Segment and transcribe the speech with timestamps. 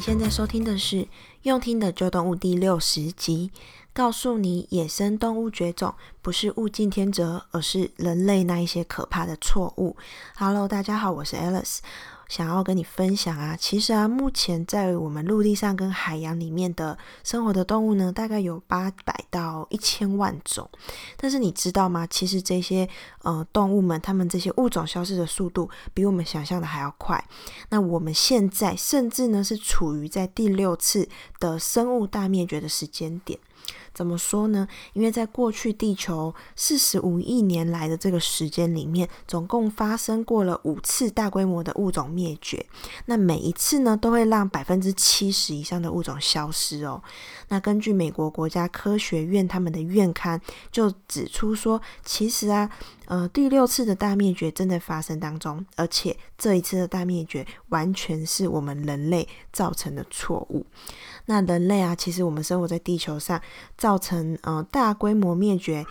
[0.00, 0.96] 你现在收听的是
[1.42, 3.50] 《用听的旧动物》第六十集，
[3.92, 9.94] 告诉你野生动物绝种不是物竞天择，而是人类那一些可怕的错误。
[10.38, 11.80] Hello，大家好，我是 Alice。
[12.30, 20.70] 想要跟你分享啊，其实啊，目前在我们陆地上跟海洋里面的生活的动物呢，大概有八百到一千万种。
[21.16, 22.06] 但是你知道吗？
[22.06, 22.88] 其实这些
[23.22, 27.22] 呃动物们，它们这些物种消失的速度比我们想象的还要快。
[27.70, 31.08] 那我们现在甚至呢是处于在第六次
[31.40, 33.36] 的生物大灭绝的时间点。
[33.92, 34.66] 怎么说呢？
[34.92, 42.64] 因为在过去地球四十五亿年来的这个时间里面，总共发生过了五次大规模的物种灭绝。
[43.06, 47.02] 那每一次呢，都会让百分之七十以上的物种消失哦。
[47.48, 52.70] 那根据美国国家科学院他们的院刊就指出说，其实啊，
[53.06, 60.64] 呃，第六次的大灭绝正在发生当中，而且这一次的大灭绝完全是我们人类造成的错误。
[61.26, 63.40] 那人类啊，其实我们生活在地球上，
[63.80, 65.86] 造成呃大规模灭绝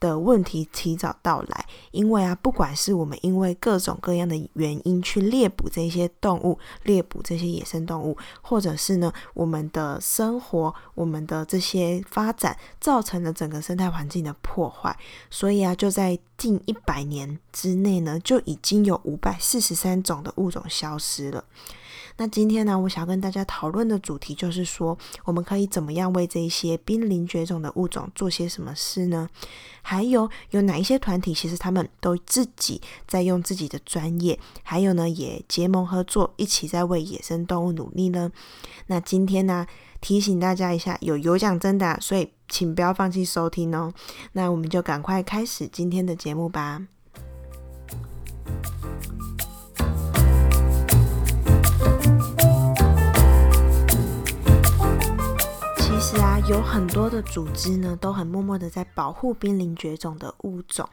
[0.00, 1.66] 的问题提早到来。
[1.90, 14.96] 因为啊，不管是我们因为各种各样的原因去猎捕这些动物，猎捕这些野生动物，或者是呢我们的生活、我们的这些发展，造成了整个生态环境的破坏。
[15.30, 21.44] 所以啊，就在近一百年之内呢，就已经有五百四十三种的物种消失了。
[22.16, 29.28] 那今天呢，我想要跟大家讨论的主题就是说，我们可以怎么样为这一些濒临绝种的物种做些什么事呢？
[29.82, 38.30] 还有有哪一些团体，其实他们都自己在用自己的专业，还有呢，也结盟合作，一起在为野生动物努力呢？
[38.86, 39.66] 那今天呢，
[40.00, 43.92] 提醒大家一下，有有奖征答，所以请不要放弃收听哦。
[44.32, 46.86] 那我们就赶快开始今天的节目吧。
[56.46, 60.86] 有很多的组织呢，都很默默的在保护濒临绝种的物种。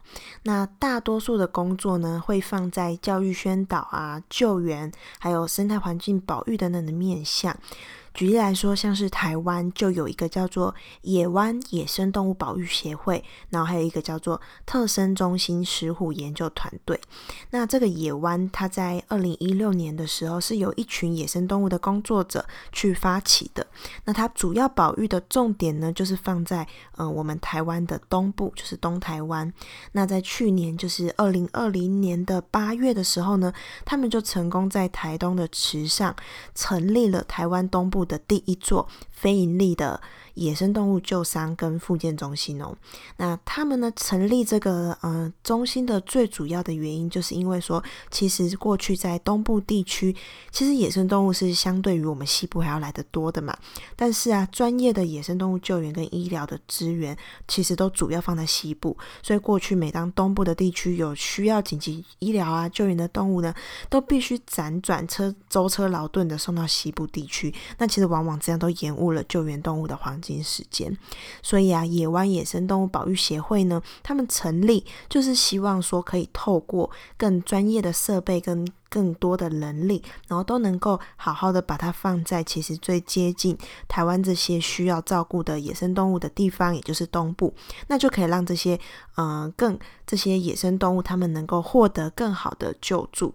[0.43, 7.53] 那大多数的工作呢，会放在教育宣导啊、救援，还有生态环境保育等等的面向。
[8.13, 16.99] 举例来说，像是台湾就有一个叫做野湾野生动物保育协会，然后还有一个叫做特生中心石虎研究团队。
[17.51, 23.65] 那这个野湾，它在二零一六年的时候，是由一群野生动物的工作者去发起的。
[24.05, 26.67] 那它主要保育的重点呢，就是放在
[26.97, 29.51] 呃我们台湾的东部，就是东台湾。
[29.93, 33.53] 那在去年，就是二零二零年的八月的时候呢，
[33.85, 36.15] 他们就成功在台东的池上
[36.53, 40.01] 成立了台湾东部的第一座非营利的
[40.35, 42.73] 野生动物救伤跟复健中心哦，
[43.17, 50.15] 那他们呢成立这个呃中心的最主要的原因，就是因为说，其实过去在东部地区，
[50.49, 53.55] 其实野生动物是相对于我们西部还要来得多的嘛。
[53.95, 57.15] 但是啊，专业的野生动物救援跟医疗的资源，
[57.47, 58.97] 其实都主要放在西部。
[59.21, 63.53] 所以过去每当东部的地区有需要紧急医疗啊救援的动物呢，
[63.89, 67.53] 都必须辗转车舟车劳顿的送到西部地区。
[67.77, 70.97] 那其实往往这样都延误了救援动物的黄金时间，
[71.43, 83.57] 所以啊，野湾野生动物保育协会呢，他们成立就是希望说，可以透过更专业的设备跟更多的人力，然后都能够好好的把它放在其实最接近
[83.87, 87.53] 台湾这些需要照顾的野生动物的地方，也就是东部，
[87.87, 88.79] 那就可以让这些
[89.17, 89.77] 嗯、更
[90.07, 93.33] 这些野生动物他们能够获得更好的救助。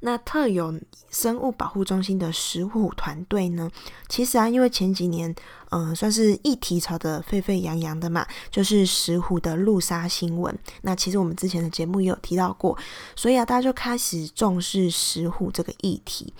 [0.00, 0.72] 那特有
[1.10, 3.70] 生物保护中心的石虎团队呢，
[4.08, 5.34] 其实啊，因为前几年，
[5.70, 10.56] 嗯、算是议题炒得沸沸扬扬的嘛，就是石虎的路杀新闻。
[10.82, 12.78] 那其实我们之前的节目也有提到过，
[13.16, 16.32] 所以啊，大家就开始重视石虎这个议题。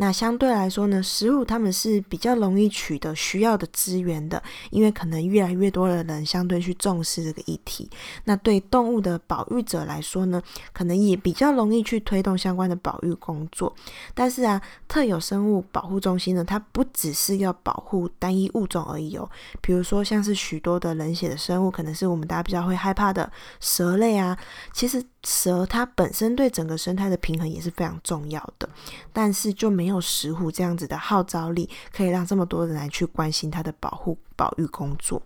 [0.00, 7.86] 那相对来说呢，食物他们是比较容易取得需要的资源的，因为可能越来越多的人相对去重视这个议题。
[8.24, 13.76] 那对动物的保育者来说呢，可能也比较容易去推动相关的保育工作。
[14.14, 14.58] 但是啊，
[14.88, 19.28] 特有生物保护中心呢，它不只是要保护单一物种而已哦。
[19.60, 23.30] 比如说像是许多的冷血的生物，可能是我们大家比较会害怕的
[23.60, 24.38] 蛇类啊，
[24.72, 25.04] 其实。
[25.24, 28.68] 蛇它本身对整个生态的平衡也是非常重要的，
[29.12, 35.20] 但是就没有石虎这样子的号召力，可以让这么多人来去关心它的保护保育工作。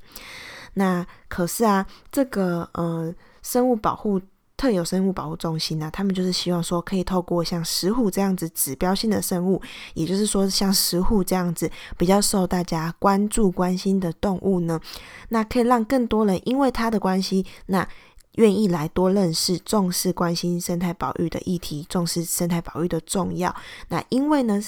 [0.73, 4.21] 那可是啊，这个呃生物保护
[4.57, 9.63] 特有生物保护中心呢、他们就是希望说，可以透过像石虎这样子指标性的生物，
[9.95, 14.81] 也就是说像石虎这样子比较受大家关注关心的动物呢，
[15.29, 17.89] 那可以让更多人因为它的关系，那。
[18.35, 23.55] 愿意来多认识、重视、关心生态保育的议题，重视生态保育的重要。
[23.89, 24.61] 那因为呢，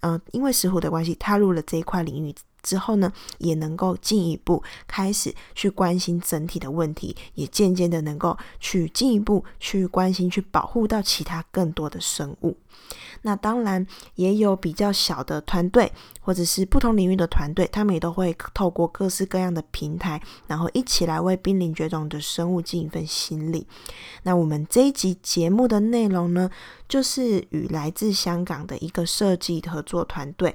[0.00, 2.34] 呃，因为石虎的关系，踏入了这一块领域
[2.64, 12.56] 之后呢，也能够进一步开始去关心整体的问题，也渐渐的能够去进一步去关心、去保护到其他更多的生物。
[13.22, 15.90] 那当然也有比较小的团队，
[16.20, 23.66] 或者是不同领域的团队，他们也都会透过各式各样的平台，然后一起来为濒临绝种的生物尽一份心力。
[24.24, 26.50] 那我们这一集节目的内容呢，
[26.88, 30.54] 就是与来自香港的一个设计合作团队。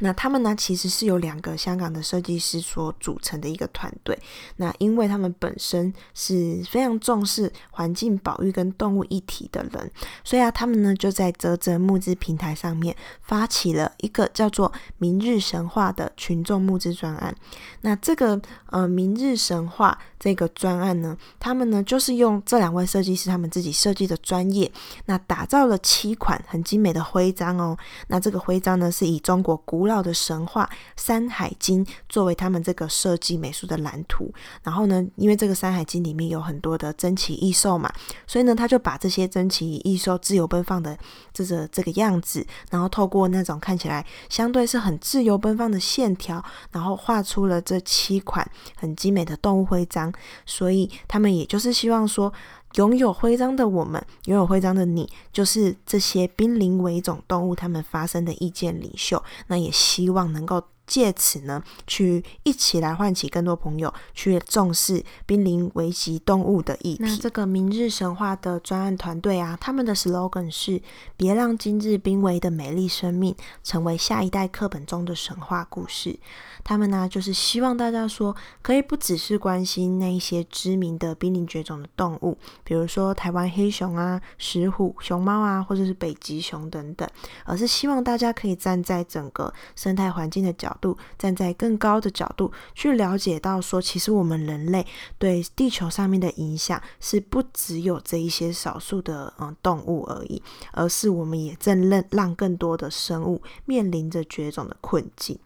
[0.00, 4.18] 那他们呢，其实是由两个香港的设计师所组成的一个团队。
[4.56, 9.90] 那因为他们本身是非常重视环境保育跟动物议题的人，
[10.24, 17.34] 所以啊，他们呢就在泽泽募资平台上面发起了一个叫做“明日神话”的群众募资专案。
[17.82, 24.70] 那这个呃“明日神话”这个专案呢，他们呢就是用这两位设计师他们自己设计的专业，
[25.06, 27.76] 那打造了七款很精美的徽章哦。
[28.08, 34.32] 那这个徽章呢是以中国古老的神话《山海经》作为他们这个设计美术的蓝图，
[34.62, 37.92] 然后呢，因为这个《山海经》里面有很多的珍奇异兽嘛，
[38.26, 40.96] 所以呢，他就把这些珍奇异兽自由奔放的
[41.32, 50.12] 这个这个样子，然后透过那种看起来相对是很自由奔放的线条，然后画出了这七款很精美的动物徽章。
[50.44, 52.32] 所以他们也就是希望说，
[52.74, 59.22] 拥有徽章的我们，拥有徽章的你，就是这些濒临危种动物它们发生的意见领袖。
[59.46, 60.62] 那也希望能够。
[60.90, 67.04] 借此呢，去一起来唤起更多朋友去重视濒临危急动物的议题。
[67.04, 70.82] 那这个明日神话的专案团队啊，他们的 slogan 是
[71.16, 76.18] “别让今日濒危的美丽生命成为下一代课本中的神话故事”。
[76.64, 87.08] 他们呢，就是希望大家说，可以不只是关心那一些知名的濒临绝种的动物，比如说台湾黑熊啊、石虎、熊猫啊，或者是北极熊等等，
[87.44, 90.96] 而是希望大家可以站在整个生态环境的角度。
[91.18, 94.86] 站在更高的角度去了解到说，其实我们人类
[95.18, 100.42] 对地球上面的影响是不只有这一些少数的嗯动物而已，
[100.72, 105.38] 而是我们也正让让更多的生物面临着绝种的困境。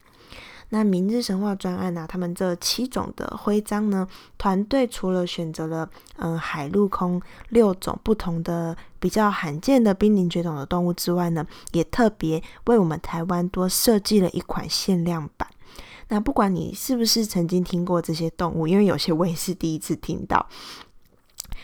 [0.75, 4.09] 那明日神话专案呢、他们这七种的徽章呢？
[4.37, 15.49] 团队除了选择了嗯海陆空六种不同的比较罕见的濒临绝种的动物之外呢，也特别为我们台湾多设计了一款限量版。
[16.09, 20.45] 那不管你是不是曾经听过这些动物，因为有些我也是第一次听到。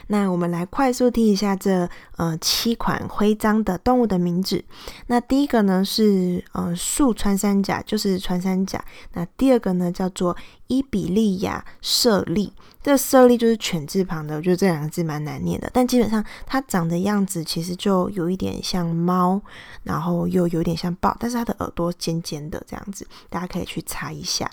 [0.09, 4.65] 那我们来快速听一下这呃七款徽章的动物的名字。
[5.07, 8.85] 那第一个呢是呃树穿山甲，就是穿山甲。
[9.15, 10.37] 那第二个呢叫做
[10.67, 12.53] 伊比利亚舍利，
[12.83, 15.71] 这舍利就是犬字旁的，我觉得这两个字蛮难念的。
[15.73, 19.41] 但基本上它长的样子其实就有一点像猫，
[19.83, 24.51] 然后又有点像豹，但是它的耳朵尖尖的这样子，大家可以去查一下。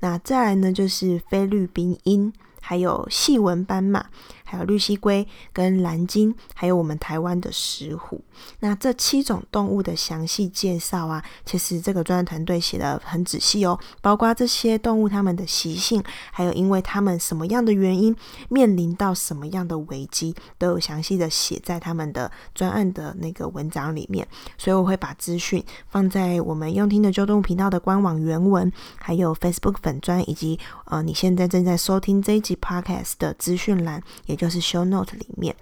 [0.00, 2.32] 那再来呢就是菲律宾鹰。
[2.62, 4.04] 还有细纹斑马，
[4.50, 8.20] 还有绿蠵龟跟蓝鲸，还有我们台湾的石虎。
[8.60, 16.02] 那这七种动物的详细介绍啊，其实这个专案团队写的很仔细哦，包括这些动物它们的习性，
[16.32, 18.14] 还有因为它们什么样的原因
[18.48, 24.26] 面临到什么样的危机，都有详细的写在他们的专案的那个文章里面。
[24.58, 32.50] 所以我会把资讯放在我们用听的就动物频道的官网原文，还有 Facebook 粉专，以及呃你现在正在收听这一集。
[32.60, 35.54] Podcast 的资讯栏，也就是 Show Note 里面。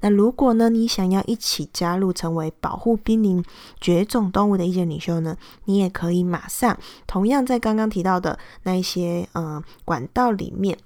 [0.00, 3.42] 那如果呢，你想要一起加入成为保护濒临
[3.80, 10.76] 绝种动物的意见领袖呢，你也可以马上同样在刚刚提到的那一些呃管道里面。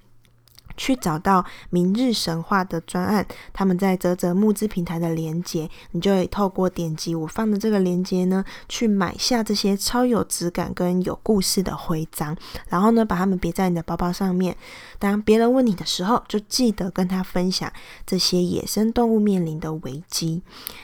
[0.80, 12.34] 去找到明日神话的专案，他们在泽泽募资平台的连接，你就会透过点击我放的这个连接呢，去买下这些超有质感跟有故事的徽章，
[12.70, 14.56] 然后呢，把它们别在你的包包上面。
[14.98, 17.70] 当别人问你的时候，就记得跟他分享
[18.06, 20.42] 这些野生动物面临的危机。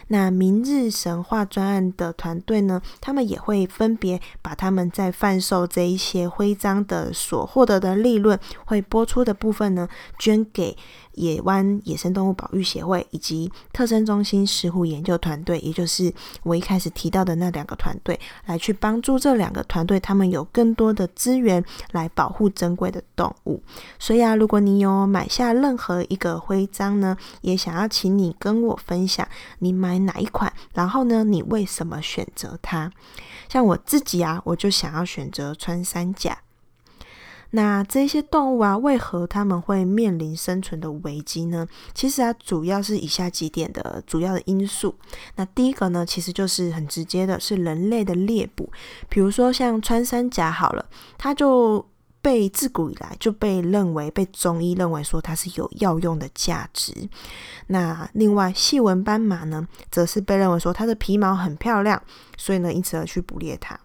[0.08, 9.85] 那明日神话专案的团队呢，他们也会分别把他们在贩售这一些徽章的所获得的利润，会拨出的部分呢，
[10.18, 10.76] 捐给
[11.12, 16.12] 野湾野生动物保育协会以及特生中心石虎研究团队，也就是
[16.42, 23.62] 我一开始提到的那两个团队，来去帮助这两个团队，他们有更多的资源来保护珍贵的动物。
[23.98, 29.26] 所以啊，如果你有买下任何一个徽章呢，也想要请你跟我分享
[29.60, 32.90] 你买哪一款，然后呢，你为什么选择它？
[33.48, 36.36] 像我自己啊，我就想要选择穿山甲。
[37.56, 41.66] 那这些动物啊，为何他们会面临生存的危机呢？
[41.94, 44.94] 其实啊，主要是以下几点的主要的因素。
[45.36, 48.70] 那第一个呢，其实就是很直接的，是人类的猎捕。
[49.08, 50.84] 比如说像穿山甲好了，
[51.16, 51.82] 它就
[52.20, 56.92] 被自古以来就被认为被中医认为说它是有药用的价值。
[57.68, 62.02] 那另外细纹斑马呢，则是被认为说它的皮毛很漂亮，
[62.36, 63.80] 所以呢，因此而去捕猎它。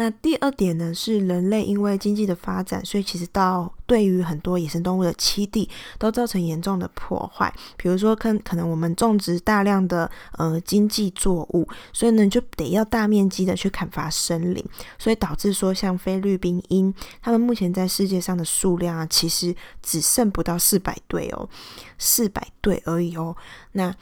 [0.00, 7.52] 那第二点呢，是人类因为经济的发展，所以其实到对于很多野生动物的栖地都造成严重的破坏。
[7.76, 14.64] 比如说，可可能我们种植大量的呃经济作物，所以呢就得要大面积的去砍伐森林，
[15.00, 19.52] 所以导致说像菲律宾鹰，它们目前在世界上的数量啊，其实
[19.82, 21.48] 只剩不到四百对哦，
[21.98, 23.36] 四百对而已哦。
[23.72, 23.92] 那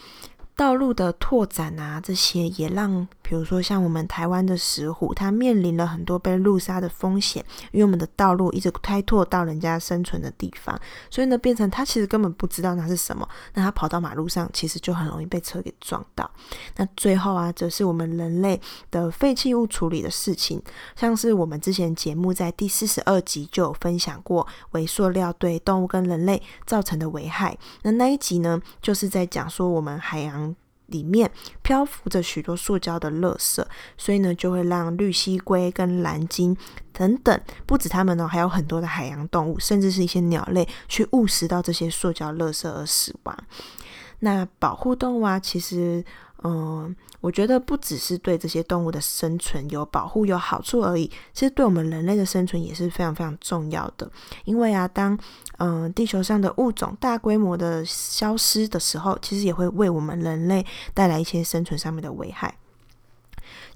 [0.54, 10.78] 道路的拓展啊，这些也让，比如说像我们台湾的石虎，它面临了很多被路杀的风险，因为我们的道路一直开拓到人家生存的地方，
[11.10, 16.30] 所以呢，变成它其实根本不知道那是什么，那它跑到马路上，其实就很容易被车给撞到。
[16.76, 18.60] 那最后啊，则是我们人类
[18.92, 20.62] 的废弃物处理的事情，
[20.94, 27.58] 像是我们之前节目在第四十二集就有分享过，微塑料对动物跟人类造成的危害。
[27.82, 30.54] 那那一集呢，就是在讲说我们海洋。
[30.86, 31.30] 里面
[31.62, 33.64] 漂浮着许多塑胶的垃圾，
[33.96, 36.56] 所以呢，就会让绿蜥龟跟蓝鲸
[36.92, 43.36] 等等，不止它们呢，还有很多的海洋动物，甚至是一些鸟类，去误食到这些塑胶垃圾而死亡。
[44.20, 46.04] 那保护动物啊，其实。
[46.42, 54.10] 嗯，我觉得不只是对这些动物的生存有保护有好处而已，其实对我们人类的生存也是非常非常重要的。
[54.44, 55.18] 因为啊，当
[55.58, 62.54] 嗯地球上的物种大规模的消失的时候，其实也会为我们人类带来一些生存上面的危害。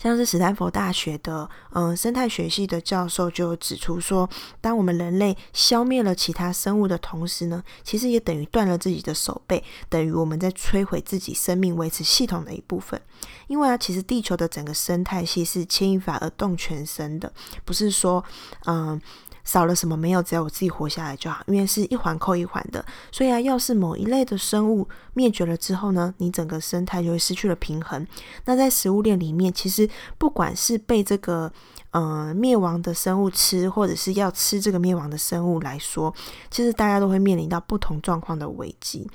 [0.00, 4.26] 像是斯坦福大学的嗯生态学系的教授就指出说，
[4.58, 12.98] 当我们人类消灭了其他生物的同时呢，其实也等于断了自己的手背，等于我们在摧毁自己生命维持系统的一部分。
[13.46, 17.30] 因为啊，其实地球的整个生态系是牵一发而动全身的，
[17.66, 18.24] 不是说
[18.64, 18.98] 嗯。
[19.44, 22.84] 少了什么没有，只要我自己活下来就好，因为是一环扣一环的。
[23.10, 28.06] 所以啊，要是某一类的生物灭绝了之后呢，你整个生态就会失去了平衡。
[28.44, 31.52] 那在食物链里面，其实不管是被这个。
[31.92, 36.14] 呃，灭亡的生物吃，或者是要吃这个灭亡的生物来说，
[36.48, 39.08] 其实大家都会面临到不同状况的危机。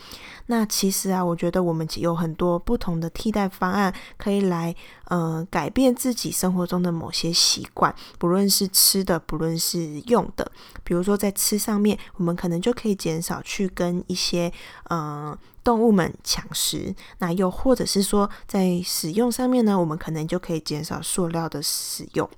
[0.48, 10.52] 那其实啊，我觉得我们有很多不同的替代方案，可以来呃改变自己生活中的某些习惯，不论是吃的，不论是用的。
[10.84, 14.52] 比如说在吃上面，我们可能就可以减少去跟一些
[14.90, 16.94] 呃动物们抢食。
[17.20, 22.30] 那又或者是说在使用上面呢，我们可能就可以减少塑料的使用。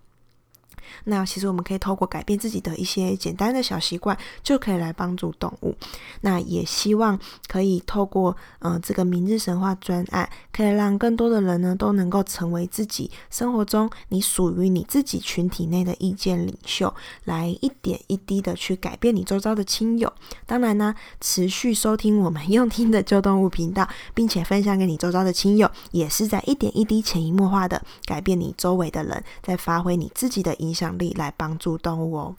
[1.06, 5.76] 那其实我们可以透过改变自己的一些简单的小习惯，就可以来帮助动物。
[6.22, 16.94] 那也希望可以透过嗯、这个明日神话专案，可以让更多的人呢都能够成为自己生活中你属于你自己群体内的意见领袖，
[17.26, 20.12] 来一点一滴的去改变你周遭的亲友。
[20.46, 32.36] 当然呢，持续收听我们 用听的旧动物频道，并且分享给你周遭的亲友，也是在一点一滴潜移默化的改变你周围的人，在发挥你自己的影响力来帮助动物哦。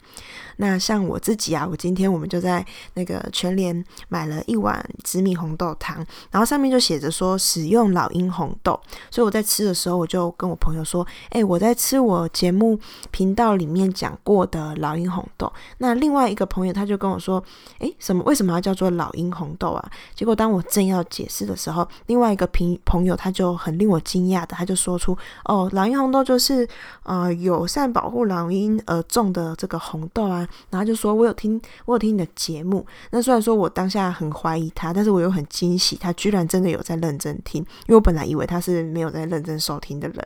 [0.59, 2.64] 那像我自己啊，我今天我们就在
[2.95, 5.97] 那个全联买了一碗紫米红豆汤，
[6.30, 8.78] 然后上面就写着说使用老鹰红豆，
[9.11, 12.78] 所以我在吃的时候，我就跟我朋友说：“哎，我在吃我节目
[13.11, 17.42] 频道里面讲过的老鹰红豆。”那另外一个朋友他就跟我说
[17.78, 18.23] ：“哎，什么？
[18.25, 25.16] 为什么要叫做老鹰红豆啊？”结果当我正要解释的时候，另外一个朋朋友他就很令我惊讶的，他就说出
[25.47, 26.68] ：“哦，老鹰红豆就是
[27.04, 37.61] 呃友善保护老鹰而种的这个红豆啊。”然后就说：“我有听，我有听你的节目。”那虽然说我当下很怀疑他，但是我又很惊喜，他居然真的有在认真听。
[37.63, 40.25] 因为我本来以为他是没有在认真收听的人。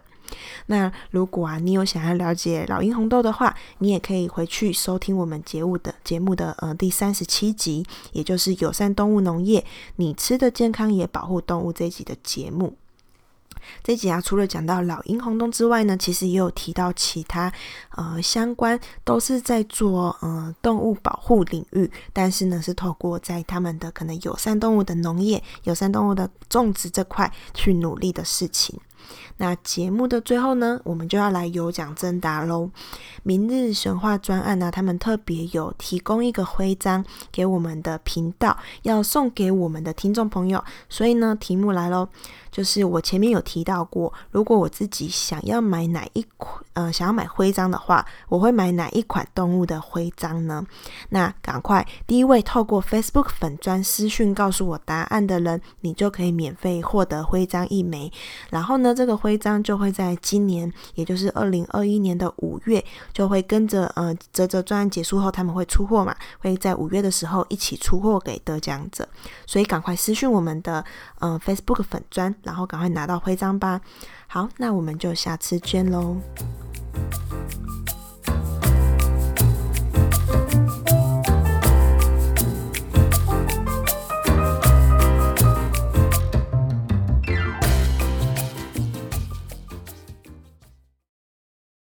[0.66, 9.62] 那如果啊，你有想要了解老鹰红豆的话，你也可以回去收听我们节目的节目的呃第三十七集，也就是友善动物农业，
[9.96, 12.74] 你吃的健康也保护动物这一集的节目。
[13.82, 17.52] 这集啊，除了讲到老鹰红洞之外呢，其实也有提到其他
[17.90, 28.78] 呃相关都是在做呃动物保护领域，但是呢是透过在他们的可能友善动物的农业、友善动物的种植这块去努力的事情。
[29.36, 32.70] 那节目的最后呢，我们就要来有奖征答喽。
[33.22, 40.62] 明日神话专案呢，他们特别有提供一个徽章给我们的频道，要送给我们的听众朋友。
[40.88, 42.08] 所以呢，题目来喽。
[42.52, 50.62] 就是我前面有提到过，如果我自己想要买哪一款，呃，想要买徽章的话，我会买哪一款动物的徽章呢？
[51.08, 58.12] 那赶快，第一位透过 Facebook 粉专私讯告诉我答案的人，你就可以免费获得徽章一枚。
[58.50, 69.08] 然后呢，这个徽章就会在今年，也就是二零二一年的五月，就会跟着呃泽泽专案结束后，他们会出货嘛，会在五月的时候一起出货给得奖者。
[69.46, 70.84] 所以赶快私讯我们的
[71.18, 72.34] 呃 Facebook 粉砖。
[72.42, 73.80] 然后赶快拿到徽章吧！
[74.26, 76.16] 好，那我们就下次见喽。